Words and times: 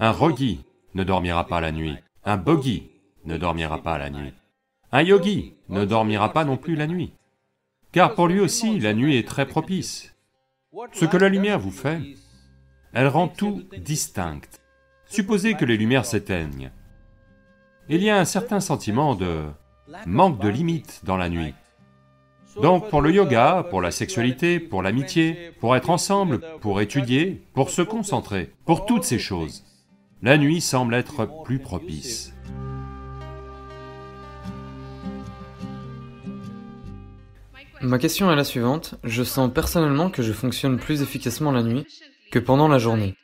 Un 0.00 0.12
rogi 0.12 0.60
ne 0.94 1.02
dormira 1.02 1.48
pas 1.48 1.60
la 1.60 1.72
nuit, 1.72 1.96
un 2.24 2.36
bogi 2.36 2.88
ne 3.24 3.36
dormira 3.36 3.82
pas 3.82 3.98
la 3.98 4.10
nuit. 4.10 4.32
Un 4.92 5.02
yogi 5.02 5.54
ne 5.68 5.84
dormira 5.84 6.32
pas 6.32 6.44
non 6.44 6.56
plus 6.56 6.76
la 6.76 6.86
nuit, 6.86 7.12
car 7.90 8.14
pour 8.14 8.28
lui 8.28 8.38
aussi 8.38 8.78
la 8.78 8.94
nuit 8.94 9.16
est 9.16 9.26
très 9.26 9.44
propice. 9.44 10.14
Ce 10.92 11.04
que 11.04 11.16
la 11.16 11.28
lumière 11.28 11.58
vous 11.58 11.72
fait, 11.72 12.00
elle 12.92 13.08
rend 13.08 13.26
tout 13.26 13.64
distinct. 13.76 14.60
Supposez 15.06 15.54
que 15.54 15.64
les 15.64 15.76
lumières 15.76 16.06
s'éteignent. 16.06 16.70
Il 17.88 18.00
y 18.00 18.08
a 18.08 18.18
un 18.18 18.24
certain 18.24 18.60
sentiment 18.60 19.16
de 19.16 19.46
manque 20.06 20.40
de 20.40 20.48
limite 20.48 21.00
dans 21.02 21.16
la 21.16 21.28
nuit. 21.28 21.54
Donc 22.62 22.88
pour 22.88 23.02
le 23.02 23.10
yoga, 23.10 23.66
pour 23.68 23.82
la 23.82 23.90
sexualité, 23.90 24.60
pour 24.60 24.82
l'amitié, 24.82 25.52
pour 25.58 25.74
être 25.74 25.90
ensemble, 25.90 26.40
pour 26.60 26.80
étudier, 26.80 27.42
pour 27.52 27.70
se 27.70 27.82
concentrer, 27.82 28.52
pour 28.64 28.86
toutes 28.86 29.04
ces 29.04 29.18
choses, 29.18 29.64
la 30.22 30.36
nuit 30.36 30.60
semble 30.60 30.94
être 30.94 31.28
plus 31.44 31.58
propice. 31.58 32.32
Ma 37.80 37.98
question 37.98 38.30
est 38.32 38.36
la 38.36 38.42
suivante. 38.42 38.96
Je 39.04 39.22
sens 39.22 39.52
personnellement 39.52 40.10
que 40.10 40.22
je 40.22 40.32
fonctionne 40.32 40.78
plus 40.78 41.02
efficacement 41.02 41.52
la 41.52 41.62
nuit 41.62 41.86
que 42.32 42.40
pendant 42.40 42.66
la 42.66 42.78
journée. 42.78 43.14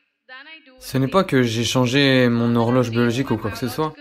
Ce 0.79 0.97
n'est 0.97 1.09
pas 1.09 1.25
que 1.25 1.43
j'ai 1.43 1.65
changé 1.65 2.29
mon 2.29 2.55
horloge 2.55 2.91
biologique 2.91 3.31
ou 3.33 3.37
quoi 3.37 3.51
que 3.51 3.59
ce 3.59 3.69
soit, 3.69 3.95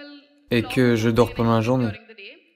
et 0.52 0.62
que 0.62 0.96
je 0.96 1.10
dors 1.10 1.34
pendant 1.34 1.56
la 1.56 1.62
journée. 1.62 1.92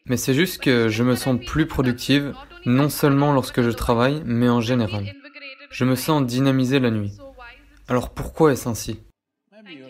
Mais 0.05 0.17
c'est 0.17 0.35
juste 0.35 0.61
que 0.61 0.89
je 0.89 1.03
me 1.03 1.15
sens 1.15 1.43
plus 1.43 1.65
productive, 1.65 2.33
non 2.65 2.89
seulement 2.89 3.33
lorsque 3.33 3.61
je 3.61 3.71
travaille, 3.71 4.21
mais 4.25 4.49
en 4.49 4.61
général. 4.61 5.11
Je 5.71 5.85
me 5.85 5.95
sens 5.95 6.23
dynamisé 6.25 6.79
la 6.79 6.91
nuit. 6.91 7.13
Alors 7.87 8.11
pourquoi 8.11 8.51
est-ce 8.51 8.69
ainsi? 8.69 8.99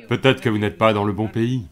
Peut-être 0.08 0.42
que 0.42 0.50
vous 0.50 0.58
n'êtes 0.58 0.78
pas 0.78 0.94
dans 0.94 1.04
le 1.04 1.14
bon 1.14 1.28
pays. 1.28 1.68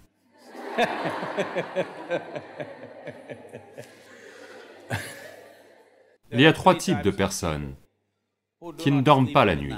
Il 6.32 6.42
y 6.42 6.46
a 6.46 6.54
trois 6.54 6.76
types 6.76 7.02
de 7.02 7.12
personnes 7.12 7.76
qui 8.78 8.92
ne 8.92 9.02
dorment 9.02 9.32
pas 9.32 9.46
la 9.46 9.56
nuit. 9.56 9.76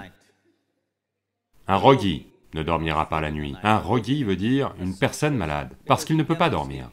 Un 1.67 1.75
rogi 1.75 2.25
ne 2.53 2.63
dormira 2.63 3.09
pas 3.09 3.21
la 3.21 3.31
nuit. 3.31 3.55
Un 3.61 3.77
rogi 3.77 4.23
veut 4.23 4.35
dire 4.35 4.73
une 4.79 4.97
personne 4.97 5.35
malade, 5.35 5.75
parce 5.85 6.05
qu'il 6.05 6.17
ne 6.17 6.23
peut 6.23 6.37
pas 6.37 6.49
dormir. 6.49 6.89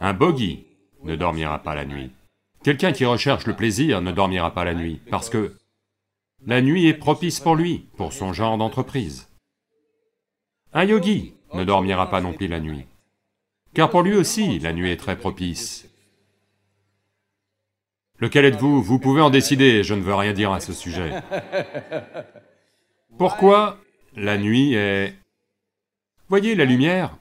Un 0.00 0.14
bogi 0.14 0.66
ne 1.04 1.14
dormira 1.14 1.60
pas 1.60 1.74
la 1.74 1.84
nuit. 1.84 2.10
Quelqu'un 2.64 2.92
qui 2.92 3.04
recherche 3.04 3.46
le 3.46 3.54
plaisir 3.54 4.00
ne 4.02 4.10
dormira 4.10 4.52
pas 4.52 4.64
la 4.64 4.74
nuit, 4.74 5.00
parce 5.10 5.30
que 5.30 5.56
la 6.46 6.60
nuit 6.60 6.86
est 6.86 6.94
propice 6.94 7.40
pour 7.40 7.54
lui, 7.54 7.86
pour 7.96 8.12
son 8.12 8.32
genre 8.32 8.58
d'entreprise. 8.58 9.28
Un 10.72 10.84
yogi 10.84 11.34
ne 11.54 11.64
dormira 11.64 12.10
pas 12.10 12.20
non 12.20 12.32
plus 12.32 12.48
la 12.48 12.60
nuit, 12.60 12.86
car 13.74 13.90
pour 13.90 14.02
lui 14.02 14.14
aussi, 14.14 14.58
la 14.58 14.72
nuit 14.72 14.90
est 14.90 14.96
très 14.96 15.16
propice. 15.16 15.88
Lequel 18.18 18.44
êtes-vous? 18.44 18.82
Vous 18.82 18.98
pouvez 18.98 19.20
en 19.20 19.30
décider, 19.30 19.82
je 19.82 19.94
ne 19.94 20.02
veux 20.02 20.14
rien 20.14 20.32
dire 20.32 20.52
à 20.52 20.60
ce 20.60 20.72
sujet. 20.72 21.12
Pourquoi 23.18 23.78
la 24.14 24.38
nuit 24.38 24.74
est... 24.74 25.14
Voyez 26.28 26.54
la 26.54 26.64
lumière 26.64 27.16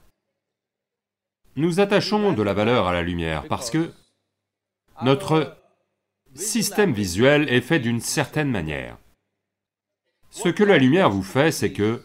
Nous 1.55 1.79
attachons 1.79 2.33
de 2.33 2.43
la 2.43 2.53
valeur 2.53 2.87
à 2.87 2.93
la 2.93 3.01
lumière 3.01 3.47
parce 3.47 3.69
que 3.71 3.91
notre 5.01 5.57
système 6.35 6.93
visuel 6.93 7.49
est 7.49 7.61
fait 7.61 7.79
d'une 7.79 7.99
certaine 7.99 8.49
manière. 8.49 8.97
Ce 10.31 10.47
que 10.47 10.63
la 10.63 10.77
lumière 10.77 11.09
vous 11.09 11.23
fait, 11.23 11.51
c'est 11.51 11.73
que 11.73 12.01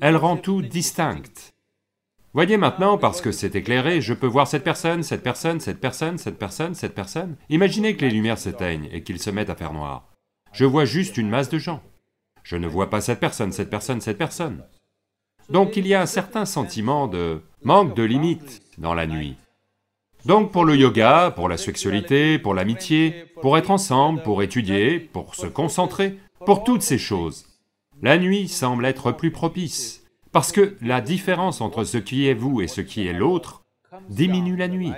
elle 0.00 0.16
rend 0.16 0.36
tout 0.36 0.62
distinct. 0.62 1.52
Voyez 2.32 2.56
maintenant, 2.56 2.98
parce 2.98 3.20
que 3.20 3.32
c'est 3.32 3.56
éclairé, 3.56 4.00
je 4.00 4.14
peux 4.14 4.28
voir 4.28 4.46
cette 4.46 4.62
personne, 4.62 5.02
cette 5.02 5.24
personne, 5.24 5.58
cette 5.58 5.80
personne, 5.80 6.18
cette 6.18 6.38
personne, 6.38 6.74
cette 6.74 6.94
personne. 6.94 7.36
Imaginez 7.48 7.96
que 7.96 8.04
les 8.04 8.12
lumières 8.12 8.38
s'éteignent 8.38 8.88
et 8.92 9.02
qu'ils 9.02 9.18
se 9.18 9.30
mettent 9.30 9.50
à 9.50 9.56
faire 9.56 9.72
noir. 9.72 10.08
Je 10.52 10.64
vois 10.64 10.84
juste 10.84 11.18
une 11.18 11.28
masse 11.28 11.48
de 11.48 11.58
gens. 11.58 11.82
Je 12.44 12.56
ne 12.56 12.68
vois 12.68 12.90
pas 12.90 13.00
cette 13.00 13.18
personne, 13.18 13.50
cette 13.50 13.70
personne, 13.70 14.00
cette 14.00 14.18
personne. 14.18 14.62
Donc 15.50 15.76
il 15.76 15.86
y 15.86 15.94
a 15.94 16.00
un 16.00 16.06
certain 16.06 16.44
sentiment 16.44 17.08
de 17.08 17.42
manque 17.64 17.96
de 17.96 18.04
limite 18.04 18.62
dans 18.78 18.94
la 18.94 19.08
nuit. 19.08 19.36
Donc 20.26 20.52
pour 20.52 20.64
le 20.64 20.76
yoga, 20.76 21.32
pour 21.34 21.48
la 21.48 21.56
sexualité, 21.56 22.38
pour 22.38 22.54
l'amitié, 22.54 23.24
pour 23.42 23.58
être 23.58 23.72
ensemble, 23.72 24.22
pour 24.22 24.42
étudier, 24.42 25.00
pour 25.00 25.34
se 25.34 25.46
concentrer, 25.46 26.18
pour 26.44 26.62
toutes 26.62 26.82
ces 26.82 26.98
choses, 26.98 27.47
la 28.02 28.18
nuit 28.18 28.48
semble 28.48 28.86
être 28.86 29.12
plus 29.12 29.30
propice, 29.30 30.04
parce 30.32 30.52
que 30.52 30.76
la 30.80 31.00
différence 31.00 31.60
entre 31.60 31.84
ce 31.84 31.98
qui 31.98 32.26
est 32.26 32.34
vous 32.34 32.60
et 32.60 32.68
ce 32.68 32.80
qui 32.80 33.06
est 33.06 33.12
l'autre 33.12 33.64
diminue 34.08 34.56
la 34.56 34.68
nuit, 34.68 34.92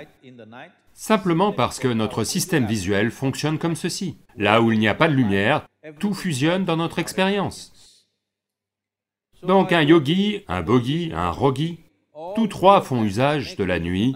simplement 0.93 1.51
parce 1.51 1.79
que 1.79 1.87
notre 1.87 2.23
système 2.23 2.65
visuel 2.65 3.11
fonctionne 3.11 3.57
comme 3.57 3.75
ceci. 3.75 4.17
Là 4.37 4.61
où 4.61 4.71
il 4.71 4.79
n'y 4.79 4.87
a 4.87 4.95
pas 4.95 5.07
de 5.07 5.13
lumière, 5.13 5.65
tout 5.99 6.13
fusionne 6.13 6.65
dans 6.65 6.77
notre 6.77 6.99
expérience. 6.99 8.07
Donc 9.43 9.71
un 9.71 9.81
yogi, 9.81 10.43
un 10.47 10.61
bogi, 10.61 11.11
un 11.13 11.31
rogi, 11.31 11.79
tous 12.35 12.47
trois 12.47 12.81
font 12.81 13.03
usage 13.03 13.55
de 13.55 13.63
la 13.63 13.79
nuit. 13.79 14.15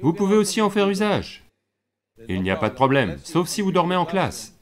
Vous 0.00 0.12
pouvez 0.12 0.36
aussi 0.36 0.60
en 0.60 0.70
faire 0.70 0.88
usage. 0.88 1.44
Il 2.28 2.42
n'y 2.42 2.50
a 2.50 2.56
pas 2.56 2.70
de 2.70 2.74
problème, 2.74 3.18
sauf 3.22 3.48
si 3.48 3.60
vous 3.60 3.72
dormez 3.72 3.96
en 3.96 4.06
classe. 4.06 4.53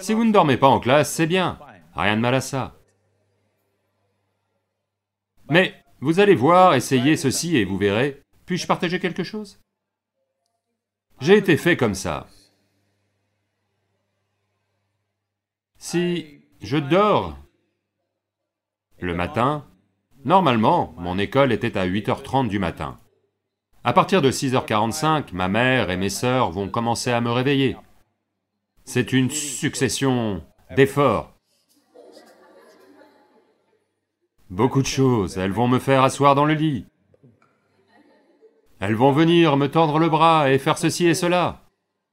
Si 0.00 0.12
vous 0.12 0.24
ne 0.24 0.32
dormez 0.32 0.56
pas 0.56 0.68
en 0.68 0.80
classe, 0.80 1.10
c'est 1.10 1.26
bien, 1.26 1.58
rien 1.94 2.16
de 2.16 2.20
mal 2.20 2.34
à 2.34 2.40
ça. 2.40 2.74
Mais 5.48 5.74
vous 6.00 6.20
allez 6.20 6.34
voir, 6.34 6.74
essayez 6.74 7.16
ceci 7.16 7.56
et 7.56 7.64
vous 7.64 7.78
verrez, 7.78 8.22
puis-je 8.44 8.66
partager 8.66 9.00
quelque 9.00 9.24
chose? 9.24 9.60
J'ai 11.20 11.36
été 11.36 11.56
fait 11.56 11.76
comme 11.76 11.94
ça. 11.94 12.26
Si 15.78 16.40
je 16.60 16.76
dors 16.76 17.38
le 18.98 19.14
matin, 19.14 19.66
normalement, 20.24 20.94
mon 20.98 21.18
école 21.18 21.52
était 21.52 21.78
à 21.78 21.86
8h30 21.86 22.48
du 22.48 22.58
matin. 22.58 22.98
À 23.84 23.92
partir 23.92 24.22
de 24.22 24.30
6h45, 24.30 25.32
ma 25.32 25.48
mère 25.48 25.90
et 25.90 25.96
mes 25.96 26.10
sœurs 26.10 26.50
vont 26.50 26.68
commencer 26.68 27.10
à 27.10 27.20
me 27.20 27.30
réveiller. 27.30 27.76
C'est 28.84 29.12
une 29.12 29.30
succession 29.30 30.42
d'efforts. 30.74 31.32
Beaucoup 34.50 34.82
de 34.82 34.86
choses, 34.86 35.38
elles 35.38 35.52
vont 35.52 35.68
me 35.68 35.78
faire 35.78 36.02
asseoir 36.02 36.34
dans 36.34 36.44
le 36.44 36.54
lit. 36.54 36.86
Elles 38.80 38.94
vont 38.94 39.12
venir 39.12 39.56
me 39.56 39.68
tordre 39.68 39.98
le 39.98 40.08
bras 40.08 40.50
et 40.50 40.58
faire 40.58 40.76
ceci 40.76 41.06
et 41.06 41.14
cela. 41.14 41.62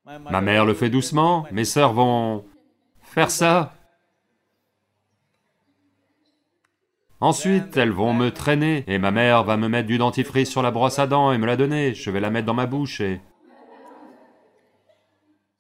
Ma 0.06 0.42
mère 0.42 0.66
le 0.66 0.74
fait 0.74 0.90
doucement, 0.90 1.46
mes 1.52 1.66
sœurs 1.66 1.94
vont 1.94 2.46
faire 3.02 3.32
ça. 3.32 3.74
Ensuite, 7.22 7.76
elles 7.76 7.92
vont 7.92 8.14
me 8.14 8.30
traîner, 8.30 8.86
et 8.88 8.98
ma 8.98 9.12
mère 9.12 9.44
va 9.44 9.58
me 9.58 9.68
mettre 9.68 9.88
du 9.88 9.98
dentifrice 9.98 10.50
sur 10.50 10.62
la 10.62 10.72
brosse 10.72 11.00
à 11.00 11.08
dents 11.08 11.34
et 11.34 11.38
me 11.38 11.46
la 11.46 11.58
donner, 11.58 11.94
je 11.94 12.10
vais 12.12 12.22
la 12.22 12.30
mettre 12.30 12.46
dans 12.46 12.54
ma 12.54 12.66
bouche 12.66 13.02
et... 13.02 13.20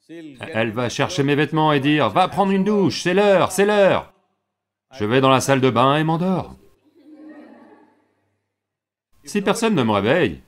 Elle 0.09 0.72
va 0.72 0.90
chercher 0.90 1.22
mes 1.22 1.36
vêtements 1.36 1.72
et 1.72 1.80
dire 1.80 2.09
«Va 2.12 2.28
prendre 2.28 2.52
une 2.52 2.64
douche, 2.64 3.03
c'est 3.03 3.14
l'heure, 3.14 3.52
c'est 3.52 3.66
l'heure!» 3.66 4.12
Je 4.97 5.06
vais 5.06 5.22
dans 5.22 5.30
la 5.30 5.40
salle 5.40 5.62
de 5.62 5.70
bain 5.70 5.97
et 5.97 6.03
m'endors. 6.03 6.56
Si 9.24 9.44
personne 9.44 9.75
ne 9.75 9.84
me 9.84 9.92
réveille, 9.92 10.42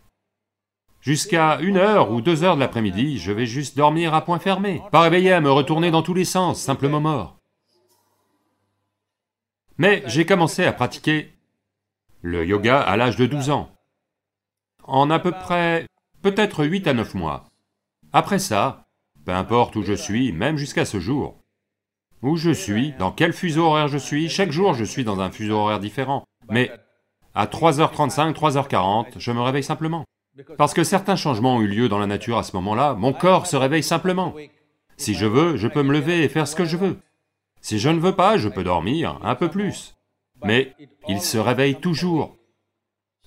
jusqu'à 0.99 1.59
une 1.59 1.77
heure 1.77 2.11
ou 2.11 2.22
deux 2.22 2.44
heures 2.44 2.55
de 2.55 2.59
l'après-midi, 2.59 3.19
je 3.19 3.31
vais 3.31 3.45
juste 3.45 3.77
dormir 3.77 4.16
à 4.16 4.25
point 4.25 4.39
fermé, 4.39 4.81
pas 4.91 5.01
réveillé 5.01 5.31
à 5.31 5.41
me 5.41 5.51
retourner 5.51 5.91
dans 5.91 6.01
tous 6.01 6.16
les 6.16 6.25
sens, 6.25 6.59
simplement 6.59 6.99
mort. 6.99 7.38
Mais 9.78 10.02
j'ai 10.08 10.25
commencé 10.25 10.66
à 10.66 10.73
pratiquer 10.73 11.34
le 12.23 12.43
yoga 12.46 12.81
à 12.81 12.97
l'âge 12.97 13.16
de 13.16 13.28
12 13.28 13.52
ans, 13.52 13.69
en 14.85 15.11
à 15.11 15.19
peu 15.19 15.31
près, 15.31 15.85
peut-être 16.23 16.66
8 16.66 16.87
à 16.87 16.93
9 16.96 17.13
mois. 17.13 17.46
Après 18.11 18.40
ça, 18.40 18.87
peu 19.26 19.32
importe 19.32 19.76
où 19.76 19.84
je 19.84 19.94
suis, 19.94 20.32
même 20.32 20.58
jusqu'à 20.58 20.85
ce 20.85 21.00
jour. 21.00 21.38
Où 22.22 22.38
je 22.38 22.52
suis, 22.52 22.94
dans 23.00 23.12
quel 23.12 23.34
fuseau 23.34 23.66
horaire 23.66 23.88
je 23.88 23.97
suis, 23.97 24.29
chaque 24.29 24.52
jour 24.52 24.73
je 24.73 24.84
suis 24.84 25.03
dans 25.03 25.20
un 25.20 25.32
fuseau 25.32 25.58
horaire 25.58 25.79
différent. 25.79 26.23
Mais 26.50 26.72
à 27.34 27.46
3h35, 27.46 28.34
3h40, 28.34 29.18
je 29.18 29.32
me 29.32 29.41
réveille 29.41 29.64
simplement. 29.64 30.06
Parce 30.58 30.73
que 30.73 30.84
certains 30.84 31.16
changements 31.16 31.58
ont 31.58 31.62
eu 31.62 31.68
lieu 31.68 31.90
dans 31.90 32.00
la 32.00 32.08
nature 32.08 32.38
à 32.38 32.44
ce 32.44 32.56
moment-là, 32.56 32.94
mon 32.94 33.14
corps 33.14 33.47
se 33.47 33.56
réveille 33.56 33.84
simplement. 33.84 34.34
Si 34.97 35.14
je 35.14 35.26
veux, 35.26 35.58
je 35.58 35.68
peux 35.68 35.84
me 35.84 35.94
lever 35.94 36.23
et 36.23 36.29
faire 36.29 36.47
ce 36.47 36.56
que 36.56 36.66
je 36.66 36.78
veux. 36.78 37.00
Si 37.62 37.79
je 37.79 37.90
ne 37.90 38.00
veux 38.00 38.16
pas, 38.16 38.38
je 38.38 38.50
peux 38.50 38.64
dormir 38.64 39.20
un 39.23 39.35
peu 39.35 39.50
plus. 39.50 39.96
Mais 40.44 40.73
il 41.08 41.22
se 41.22 41.38
réveille 41.38 41.76
toujours. 41.76 42.38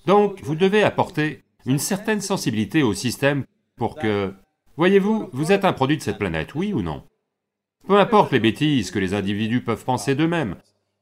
Donc, 0.05 0.41
vous 0.43 0.55
devez 0.55 0.83
apporter 0.83 1.43
une 1.65 1.79
certaine 1.79 2.21
sensibilité 2.21 2.83
au 2.83 2.93
système 2.93 3.45
pour 3.75 3.95
que 3.95 4.33
Voyez-vous, 4.77 5.29
vous 5.31 5.51
êtes 5.51 5.63
un 5.63 5.73
produit 5.73 5.97
de 5.97 6.01
cette 6.01 6.17
planète, 6.17 6.53
oui 6.53 6.73
ou 6.73 6.81
non? 6.81 7.03
Peu 7.87 7.97
importe 7.97 8.31
les 8.31 8.39
bêtises 8.39 8.91
que 8.91 8.99
les 8.99 9.13
individus 9.13 9.61
peuvent 9.61 9.85
penser 9.85 10.15
d'eux-mêmes, 10.15 10.57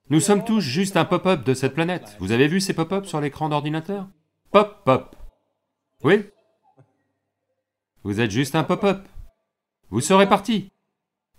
nous 0.09 0.19
sommes 0.19 0.43
tous 0.43 0.59
juste 0.59 0.97
un 0.97 1.05
pop-up 1.05 1.43
de 1.43 1.53
cette 1.53 1.73
planète. 1.73 2.15
Vous 2.19 2.31
avez 2.31 2.47
vu 2.47 2.59
ces 2.59 2.73
pop-up 2.73 3.05
sur 3.05 3.19
l'écran 3.21 3.49
d'ordinateur? 3.49 4.07
Pop, 4.51 4.83
pop. 4.85 5.15
Oui? 6.03 6.25
Vous 8.03 8.19
êtes 8.19 8.31
juste 8.31 8.53
un 8.55 8.63
pop-up. 8.63 9.07
Vous 9.89 10.01
serez 10.01 10.27
parti. 10.27 10.69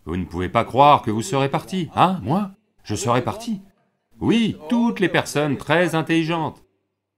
Vous 0.07 0.17
ne 0.17 0.25
pouvez 0.25 0.49
pas 0.49 0.65
croire 0.65 1.03
que 1.03 1.11
vous 1.11 1.23
serez 1.23 1.51
parti, 1.51 1.89
hein, 1.95 2.21
moi? 2.23 2.51
Je 2.83 2.95
serai 2.95 3.23
parti. 3.23 3.61
Oui, 4.21 4.57
toutes 4.69 4.99
les 5.01 5.09
personnes 5.09 5.57
très 5.57 5.95
intelligentes. 5.95 6.65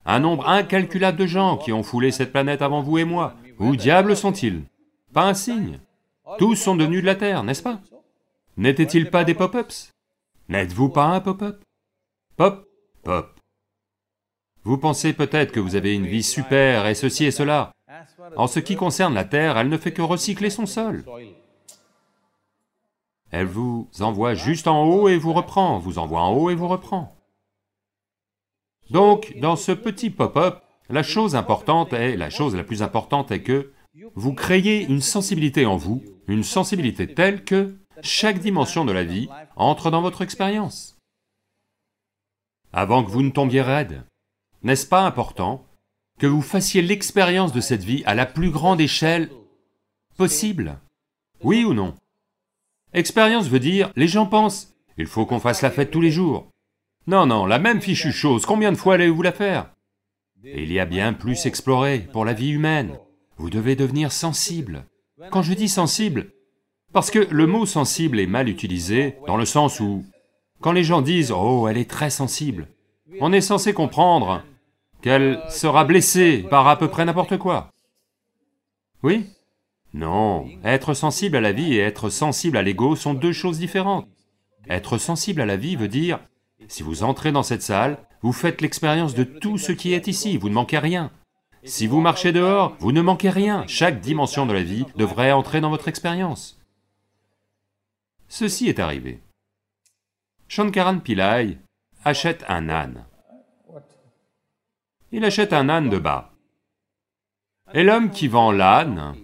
Un 0.04 0.20
nombre 0.20 0.48
incalculable 0.48 1.18
de 1.18 1.26
gens 1.26 1.56
qui 1.56 1.72
ont 1.72 1.82
foulé 1.82 2.10
cette 2.10 2.32
planète 2.32 2.60
avant 2.60 2.82
vous 2.82 2.98
et 2.98 3.04
moi. 3.04 3.34
Où 3.58 3.76
diable 3.76 4.16
sont-ils? 4.16 4.64
Pas 5.16 5.28
un 5.28 5.32
signe. 5.32 5.80
Tous 6.36 6.56
sont 6.56 6.76
devenus 6.76 7.00
de 7.00 7.06
la 7.06 7.14
Terre, 7.14 7.42
n'est-ce 7.42 7.62
pas? 7.62 7.80
N'étaient-ils 8.58 9.08
pas 9.08 9.24
des 9.24 9.32
pop-ups? 9.32 9.90
N'êtes-vous 10.50 10.90
pas 10.90 11.06
un 11.06 11.20
pop-up? 11.20 11.64
Pop, 12.36 12.68
pop. 13.02 13.40
Vous 14.64 14.76
pensez 14.76 15.14
peut-être 15.14 15.52
que 15.52 15.60
vous 15.60 15.74
avez 15.74 15.94
une 15.94 16.04
vie 16.04 16.22
super 16.22 16.86
et 16.86 16.94
ceci 16.94 17.24
et 17.24 17.30
cela. 17.30 17.72
En 18.36 18.46
ce 18.46 18.60
qui 18.60 18.76
concerne 18.76 19.14
la 19.14 19.24
Terre, 19.24 19.56
elle 19.56 19.70
ne 19.70 19.78
fait 19.78 19.94
que 19.94 20.02
recycler 20.02 20.50
son 20.50 20.66
sol. 20.66 21.02
Elle 23.30 23.46
vous 23.46 23.88
envoie 24.00 24.34
juste 24.34 24.68
en 24.68 24.84
haut 24.84 25.08
et 25.08 25.16
vous 25.16 25.32
reprend, 25.32 25.78
vous 25.78 25.98
envoie 25.98 26.20
en 26.20 26.34
haut 26.34 26.50
et 26.50 26.54
vous 26.54 26.68
reprend. 26.68 27.16
Donc, 28.90 29.34
dans 29.38 29.56
ce 29.56 29.72
petit 29.72 30.10
pop-up, 30.10 30.62
la 30.90 31.02
chose 31.02 31.36
importante 31.36 31.94
est, 31.94 32.18
la 32.18 32.28
chose 32.28 32.54
la 32.54 32.64
plus 32.64 32.82
importante 32.82 33.30
est 33.30 33.42
que 33.42 33.72
vous 34.14 34.34
créez 34.34 34.84
une 34.84 35.00
sensibilité 35.00 35.66
en 35.66 35.76
vous, 35.76 36.02
une 36.28 36.44
sensibilité 36.44 37.12
telle 37.14 37.44
que 37.44 37.76
chaque 38.02 38.40
dimension 38.40 38.84
de 38.84 38.92
la 38.92 39.04
vie 39.04 39.28
entre 39.56 39.90
dans 39.90 40.02
votre 40.02 40.22
expérience. 40.22 40.98
Avant 42.72 43.02
que 43.02 43.10
vous 43.10 43.22
ne 43.22 43.30
tombiez 43.30 43.62
raide, 43.62 44.04
n'est-ce 44.62 44.86
pas 44.86 45.06
important 45.06 45.66
que 46.18 46.26
vous 46.26 46.42
fassiez 46.42 46.82
l'expérience 46.82 47.52
de 47.52 47.60
cette 47.60 47.84
vie 47.84 48.02
à 48.06 48.14
la 48.14 48.26
plus 48.26 48.50
grande 48.50 48.80
échelle 48.80 49.30
possible? 50.16 50.78
Oui 51.42 51.64
ou 51.64 51.72
non? 51.72 51.94
Expérience 52.92 53.48
veut 53.48 53.60
dire, 53.60 53.90
les 53.96 54.08
gens 54.08 54.26
pensent, 54.26 54.74
il 54.98 55.06
faut 55.06 55.26
qu'on 55.26 55.40
fasse 55.40 55.62
la 55.62 55.70
fête 55.70 55.90
tous 55.90 56.00
les 56.00 56.10
jours. 56.10 56.48
Non, 57.06 57.26
non, 57.26 57.46
la 57.46 57.58
même 57.58 57.80
fichue 57.80 58.12
chose, 58.12 58.46
combien 58.46 58.72
de 58.72 58.76
fois 58.76 58.94
allez-vous 58.94 59.22
la 59.22 59.32
faire? 59.32 59.70
Il 60.42 60.72
y 60.72 60.80
a 60.80 60.84
bien 60.84 61.12
plus 61.12 61.46
exploré 61.46 62.00
pour 62.12 62.24
la 62.24 62.32
vie 62.32 62.50
humaine. 62.50 62.98
Vous 63.36 63.50
devez 63.50 63.76
devenir 63.76 64.12
sensible. 64.12 64.86
Quand 65.30 65.42
je 65.42 65.54
dis 65.54 65.68
sensible, 65.68 66.32
parce 66.92 67.10
que 67.10 67.18
le 67.30 67.46
mot 67.46 67.66
sensible 67.66 68.20
est 68.20 68.26
mal 68.26 68.48
utilisé, 68.48 69.16
dans 69.26 69.36
le 69.36 69.44
sens 69.44 69.80
où, 69.80 70.04
quand 70.60 70.72
les 70.72 70.84
gens 70.84 71.02
disent 71.02 71.32
«Oh, 71.36 71.68
elle 71.68 71.78
est 71.78 71.90
très 71.90 72.10
sensible», 72.10 72.68
on 73.20 73.32
est 73.32 73.40
censé 73.40 73.72
comprendre 73.74 74.42
qu'elle 75.02 75.40
sera 75.48 75.84
blessée 75.84 76.44
par 76.50 76.66
à 76.68 76.78
peu 76.78 76.88
près 76.88 77.04
n'importe 77.04 77.36
quoi. 77.36 77.70
Oui? 79.02 79.26
Non, 79.94 80.46
être 80.64 80.94
sensible 80.94 81.36
à 81.36 81.40
la 81.40 81.52
vie 81.52 81.74
et 81.74 81.78
être 81.78 82.10
sensible 82.10 82.56
à 82.56 82.62
l'ego 82.62 82.96
sont 82.96 83.14
deux 83.14 83.32
choses 83.32 83.58
différentes. 83.58 84.08
Être 84.68 84.98
sensible 84.98 85.40
à 85.40 85.46
la 85.46 85.56
vie 85.56 85.76
veut 85.76 85.88
dire, 85.88 86.18
si 86.68 86.82
vous 86.82 87.02
entrez 87.02 87.32
dans 87.32 87.42
cette 87.42 87.62
salle, 87.62 87.98
vous 88.22 88.32
faites 88.32 88.60
l'expérience 88.60 89.14
de 89.14 89.24
tout 89.24 89.58
ce 89.58 89.72
qui 89.72 89.92
est 89.92 90.08
ici, 90.08 90.36
vous 90.36 90.48
ne 90.48 90.54
manquez 90.54 90.78
rien. 90.78 91.10
Si 91.66 91.88
vous 91.88 92.00
marchez 92.00 92.30
dehors, 92.30 92.76
vous 92.78 92.92
ne 92.92 93.02
manquez 93.02 93.28
rien, 93.28 93.66
chaque 93.66 94.00
dimension 94.00 94.46
de 94.46 94.52
la 94.52 94.62
vie 94.62 94.86
devrait 94.94 95.32
entrer 95.32 95.60
dans 95.60 95.70
votre 95.70 95.88
expérience. 95.88 96.60
Ceci 98.28 98.68
est 98.68 98.78
arrivé. 98.78 99.20
Shankaran 100.46 101.00
Pillai 101.00 101.58
achète 102.04 102.44
un 102.46 102.68
âne. 102.68 103.04
Il 105.10 105.24
achète 105.24 105.52
un 105.52 105.68
âne 105.68 105.90
de 105.90 105.98
bas. 105.98 106.32
Et 107.74 107.82
l'homme 107.82 108.10
qui 108.10 108.28
vend 108.28 108.52
l'âne 108.52 109.16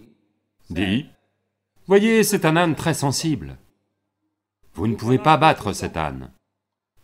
dit, 0.68 1.06
«Voyez, 1.86 2.24
c'est 2.24 2.44
un 2.44 2.56
âne 2.56 2.74
très 2.74 2.94
sensible. 2.94 3.56
Vous 4.74 4.88
ne 4.88 4.96
pouvez 4.96 5.18
pas 5.18 5.36
battre 5.36 5.72
cet 5.72 5.96
âne. 5.96 6.32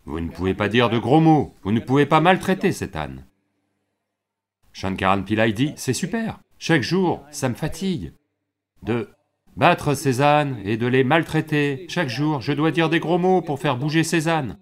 Vous 0.03 0.19
ne 0.19 0.29
pouvez 0.29 0.53
pas 0.53 0.67
dire 0.67 0.89
de 0.89 0.97
gros 0.97 1.21
mots, 1.21 1.55
vous 1.63 1.71
ne 1.71 1.79
pouvez 1.79 2.05
pas 2.05 2.19
maltraiter 2.19 2.73
cet 2.73 2.97
âne.» 2.97 3.25
Shankaran 4.73 5.23
Pillai 5.23 5.53
dit, 5.53 5.73
«C'est 5.75 5.93
super, 5.93 6.39
chaque 6.57 6.83
jour, 6.83 7.23
ça 7.31 7.49
me 7.49 7.55
fatigue 7.55 8.13
de 8.83 9.09
battre 9.55 9.93
ces 9.93 10.21
ânes 10.21 10.57
et 10.63 10.77
de 10.77 10.87
les 10.87 11.03
maltraiter. 11.03 11.85
Chaque 11.89 12.09
jour, 12.09 12.41
je 12.41 12.53
dois 12.53 12.71
dire 12.71 12.89
des 12.89 12.99
gros 12.99 13.17
mots 13.17 13.41
pour 13.41 13.59
faire 13.59 13.77
bouger 13.77 14.03
ces 14.03 14.27
ânes. 14.27 14.57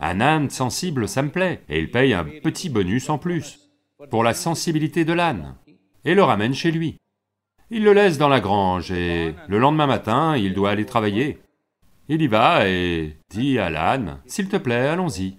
Un 0.00 0.20
âne 0.20 0.50
sensible, 0.50 1.08
ça 1.08 1.22
me 1.22 1.30
plaît, 1.30 1.62
et 1.68 1.78
il 1.78 1.90
paye 1.90 2.14
un 2.14 2.24
petit 2.24 2.70
bonus 2.70 3.08
en 3.10 3.18
plus, 3.18 3.70
pour 4.10 4.24
la 4.24 4.34
sensibilité 4.34 5.04
de 5.04 5.12
l'âne, 5.12 5.56
et 6.04 6.14
le 6.14 6.22
ramène 6.22 6.54
chez 6.54 6.70
lui. 6.70 6.96
Il 7.70 7.84
le 7.84 7.92
laisse 7.92 8.18
dans 8.18 8.28
la 8.28 8.40
grange, 8.40 8.90
et 8.90 9.34
le 9.48 9.58
lendemain 9.58 9.86
matin, 9.86 10.36
il 10.36 10.54
doit 10.54 10.70
aller 10.70 10.86
travailler. 10.86 11.38
Il 12.08 12.20
y 12.20 12.26
va 12.26 12.68
et 12.68 13.16
dit 13.30 13.58
à 13.58 13.70
l'âne, 13.70 14.20
«S'il 14.26 14.48
te 14.48 14.56
plaît, 14.56 14.88
allons-y.» 14.88 15.38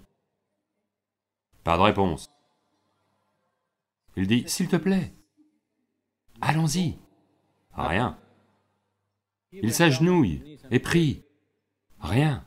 Pas 1.64 1.78
de 1.78 1.84
réponse. 1.84 2.33
Il 4.16 4.28
dit, 4.28 4.44
«S'il 4.48 4.68
te 4.68 4.76
plaît, 4.76 5.14
allons-y.» 6.42 6.98
Rien. 7.76 8.18
Il 9.52 9.74
s'agenouille 9.74 10.60
et 10.72 10.80
prie. 10.80 11.24
Rien. 12.00 12.46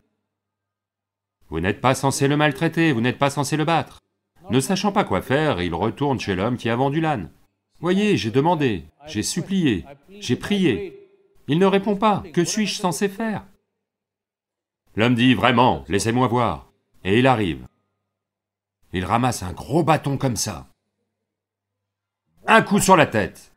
Vous 1.49 1.61
n'êtes 1.61 1.81
pas 1.81 1.95
censé 1.95 2.29
le 2.29 2.37
maltraiter, 2.37 2.93
vous 2.93 3.01
n'êtes 3.01 3.19
pas 3.19 3.31
censé 3.31 3.57
le 3.57 3.65
battre. 3.65 4.01
Ne 4.51 4.61
sachant 4.61 4.93
pas 4.93 5.05
quoi 5.05 5.23
faire, 5.23 5.61
il 5.61 5.75
retourne 5.75 6.21
chez 6.21 6.37
l'homme 6.37 6.57
qui 6.57 6.69
a 6.69 6.77
vendu 6.77 7.01
l'âne. 7.01 7.31
Voyez, 7.81 8.17
j'ai 8.17 8.31
demandé, 8.31 8.85
j'ai 9.07 9.23
supplié, 9.23 9.85
j'ai 10.21 10.37
prié. 10.37 11.11
Il 11.49 11.59
ne 11.59 11.67
répond 11.67 11.97
pas, 11.97 12.23
que 12.33 12.45
suis-je 12.45 12.79
censé 12.79 13.09
faire? 13.09 13.45
L'homme 14.95 15.15
dit, 15.15 15.35
vraiment, 15.35 15.85
laissez-moi 15.89 16.27
voir. 16.29 16.71
Et 17.05 17.19
il 17.19 17.27
arrive. 17.27 17.67
Il 18.93 19.05
ramasse 19.05 19.43
un 19.43 19.53
gros 19.53 19.83
bâton 19.83 20.17
comme 20.17 20.37
ça. 20.37 20.69
Un 22.47 22.63
coup 22.63 22.79
sur 22.79 22.97
la 22.97 23.07
tête. 23.07 23.53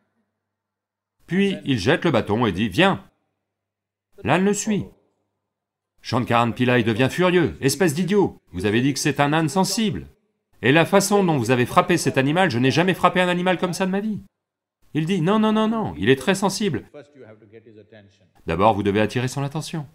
Puis 1.27 1.57
il 1.63 1.77
jette 1.77 2.05
le 2.05 2.11
bâton 2.11 2.45
et 2.45 2.51
dit, 2.51 2.69
viens. 2.69 3.03
L'âne 4.23 4.45
le 4.45 4.53
suit. 4.53 4.85
Shankaran 6.01 6.51
Pillai 6.51 6.83
devient 6.83 7.09
furieux. 7.11 7.55
Espèce 7.61 7.93
d'idiot, 7.93 8.37
vous 8.51 8.65
avez 8.65 8.81
dit 8.81 8.93
que 8.93 8.99
c'est 8.99 9.19
un 9.19 9.33
âne 9.33 9.49
sensible. 9.49 10.07
Et 10.61 10.71
la 10.71 10.85
façon 10.85 11.23
dont 11.23 11.37
vous 11.37 11.51
avez 11.51 11.65
frappé 11.65 11.97
cet 11.97 12.17
animal, 12.17 12.49
je 12.49 12.59
n'ai 12.59 12.71
jamais 12.71 12.93
frappé 12.93 13.21
un 13.21 13.29
animal 13.29 13.57
comme 13.57 13.73
ça 13.73 13.85
de 13.85 13.91
ma 13.91 13.99
vie. 13.99 14.21
Il 14.93 15.05
dit, 15.05 15.21
non, 15.21 15.39
non, 15.39 15.51
non, 15.51 15.67
non, 15.67 15.93
il 15.97 16.09
est 16.09 16.15
très 16.15 16.35
sensible. 16.35 16.89
D'abord, 18.47 18.73
vous 18.73 18.83
devez 18.83 19.01
attirer 19.01 19.27
son 19.27 19.43
attention. 19.43 19.87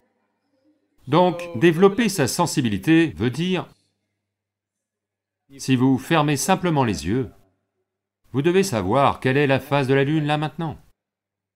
Donc, 1.08 1.42
développer 1.56 2.08
sa 2.08 2.28
sensibilité 2.28 3.08
veut 3.16 3.30
dire, 3.30 3.68
si 5.58 5.76
vous 5.76 5.98
fermez 5.98 6.36
simplement 6.36 6.84
les 6.84 7.06
yeux, 7.06 7.30
vous 8.34 8.42
devez 8.42 8.64
savoir 8.64 9.20
quelle 9.20 9.36
est 9.36 9.46
la 9.46 9.60
phase 9.60 9.86
de 9.86 9.94
la 9.94 10.02
lune 10.02 10.26
là 10.26 10.36
maintenant. 10.36 10.76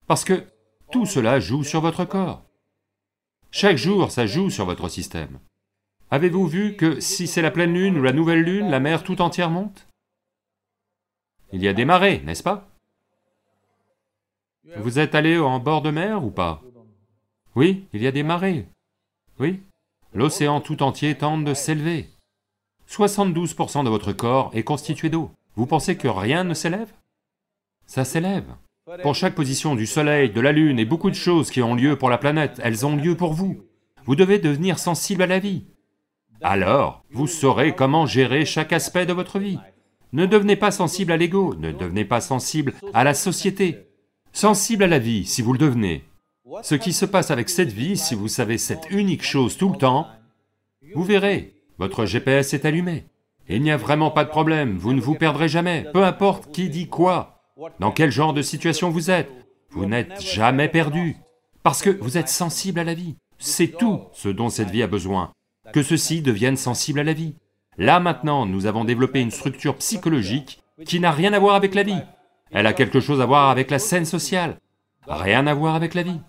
Parce 0.06 0.24
que 0.24 0.46
tout 0.92 1.06
cela 1.06 1.40
joue 1.40 1.64
sur 1.64 1.80
votre 1.80 2.04
corps. 2.04 2.44
Chaque 3.50 3.76
jour, 3.76 4.12
ça 4.12 4.26
joue 4.26 4.48
sur 4.48 4.64
votre 4.64 4.88
système. 4.88 5.40
Avez-vous 6.12 6.46
vu 6.46 6.76
que 6.76 7.00
si 7.00 7.26
c'est 7.26 7.42
la 7.42 7.50
pleine 7.50 7.74
lune 7.74 7.98
ou 7.98 8.02
la 8.04 8.12
nouvelle 8.12 8.42
lune, 8.42 8.70
la 8.70 8.78
mer 8.78 9.02
tout 9.02 9.20
entière 9.20 9.50
monte? 9.50 9.88
Il 11.52 11.60
y 11.60 11.66
a 11.66 11.72
des 11.72 11.84
marées, 11.84 12.20
n'est-ce 12.20 12.44
pas? 12.44 12.68
Vous 14.76 15.00
êtes 15.00 15.16
allé 15.16 15.36
en 15.36 15.58
bord 15.58 15.82
de 15.82 15.90
mer 15.90 16.24
ou 16.24 16.30
pas? 16.30 16.62
Oui, 17.56 17.88
il 17.92 18.02
y 18.02 18.06
a 18.06 18.12
des 18.12 18.22
marées. 18.22 18.68
Oui, 19.40 19.60
l'océan 20.14 20.60
tout 20.60 20.84
entier 20.84 21.18
tente 21.18 21.44
de 21.44 21.54
s'élever. 21.54 22.08
72% 22.88 23.82
de 23.82 23.90
votre 23.90 24.12
corps 24.12 24.52
est 24.54 24.62
constitué 24.62 25.10
d'eau. 25.10 25.32
Vous 25.58 25.66
pensez 25.66 25.96
que 25.96 26.06
rien 26.06 26.44
ne 26.44 26.54
s'élève? 26.54 26.92
Ça 27.84 28.04
s'élève. 28.04 28.46
Pour 29.02 29.16
chaque 29.16 29.34
position 29.34 29.74
du 29.74 29.86
Soleil, 29.86 30.30
de 30.30 30.40
la 30.40 30.52
Lune 30.52 30.78
et 30.78 30.84
beaucoup 30.84 31.10
de 31.10 31.16
choses 31.16 31.50
qui 31.50 31.62
ont 31.62 31.74
lieu 31.74 31.98
pour 31.98 32.10
la 32.10 32.16
planète, 32.16 32.60
elles 32.62 32.86
ont 32.86 32.94
lieu 32.94 33.16
pour 33.16 33.32
vous. 33.32 33.64
Vous 34.04 34.14
devez 34.14 34.38
devenir 34.38 34.78
sensible 34.78 35.22
à 35.22 35.26
la 35.26 35.40
vie. 35.40 35.64
Alors, 36.42 37.04
vous 37.10 37.26
saurez 37.26 37.74
comment 37.74 38.06
gérer 38.06 38.44
chaque 38.44 38.72
aspect 38.72 39.04
de 39.04 39.12
votre 39.12 39.40
vie. 39.40 39.58
Ne 40.12 40.26
devenez 40.26 40.54
pas 40.54 40.70
sensible 40.70 41.10
à 41.10 41.16
l'ego, 41.16 41.56
ne 41.56 41.72
devenez 41.72 42.04
pas 42.04 42.20
sensible 42.20 42.72
à 42.94 43.02
la 43.02 43.12
société. 43.12 43.88
Sensible 44.32 44.84
à 44.84 44.86
la 44.86 45.00
vie, 45.00 45.26
si 45.26 45.42
vous 45.42 45.54
le 45.54 45.58
devenez. 45.58 46.04
Ce 46.62 46.76
qui 46.76 46.92
se 46.92 47.04
passe 47.04 47.32
avec 47.32 47.48
cette 47.48 47.72
vie, 47.72 47.96
si 47.96 48.14
vous 48.14 48.28
savez 48.28 48.58
cette 48.58 48.88
unique 48.90 49.24
chose 49.24 49.56
tout 49.56 49.70
le 49.70 49.76
temps, 49.78 50.06
vous 50.94 51.02
verrez, 51.02 51.56
votre 51.78 52.06
GPS 52.06 52.54
est 52.54 52.64
allumé. 52.64 53.06
Il 53.48 53.62
n'y 53.62 53.70
a 53.70 53.76
vraiment 53.76 54.10
pas 54.10 54.24
de 54.24 54.28
problème, 54.28 54.76
vous 54.76 54.92
ne 54.92 55.00
vous 55.00 55.14
perdrez 55.14 55.48
jamais, 55.48 55.86
peu 55.92 56.04
importe 56.04 56.52
qui 56.52 56.68
dit 56.68 56.88
quoi. 56.88 57.40
Dans 57.80 57.90
quel 57.90 58.10
genre 58.10 58.34
de 58.34 58.42
situation 58.42 58.90
vous 58.90 59.10
êtes 59.10 59.30
Vous 59.70 59.86
n'êtes 59.86 60.20
jamais 60.20 60.68
perdu, 60.68 61.16
parce 61.62 61.80
que 61.80 61.90
vous 61.90 62.18
êtes 62.18 62.28
sensible 62.28 62.78
à 62.78 62.84
la 62.84 62.94
vie. 62.94 63.16
c'est 63.38 63.78
tout 63.78 64.02
ce 64.12 64.28
dont 64.28 64.50
cette 64.50 64.70
vie 64.70 64.82
a 64.82 64.86
besoin, 64.86 65.32
que 65.72 65.82
ceci 65.82 66.22
devienne 66.22 66.56
sensible 66.56 67.00
à 67.00 67.04
la 67.04 67.12
vie. 67.12 67.36
Là 67.78 68.00
maintenant, 68.00 68.44
nous 68.46 68.66
avons 68.66 68.84
développé 68.84 69.20
une 69.20 69.30
structure 69.30 69.76
psychologique 69.76 70.60
qui 70.84 71.00
n'a 71.00 71.12
rien 71.12 71.32
à 71.32 71.38
voir 71.38 71.54
avec 71.54 71.74
la 71.74 71.84
vie. 71.84 72.02
Elle 72.50 72.66
a 72.66 72.72
quelque 72.72 73.00
chose 73.00 73.20
à 73.20 73.26
voir 73.26 73.50
avec 73.50 73.70
la 73.70 73.78
scène 73.78 74.04
sociale, 74.04 74.58
rien 75.06 75.46
à 75.46 75.54
voir 75.54 75.74
avec 75.74 75.94
la 75.94 76.02
vie. 76.02 76.20